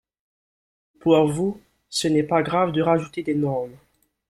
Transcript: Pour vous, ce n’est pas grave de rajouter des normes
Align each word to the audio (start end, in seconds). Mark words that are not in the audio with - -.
Pour 0.99 1.27
vous, 1.27 1.61
ce 1.87 2.07
n’est 2.07 2.23
pas 2.23 2.41
grave 2.41 2.71
de 2.71 2.81
rajouter 2.81 3.21
des 3.21 3.35
normes 3.35 3.77